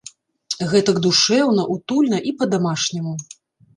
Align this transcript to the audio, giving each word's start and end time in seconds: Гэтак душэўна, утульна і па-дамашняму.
Гэтак 0.71 0.97
душэўна, 1.07 1.67
утульна 1.75 2.17
і 2.31 2.37
па-дамашняму. 2.41 3.13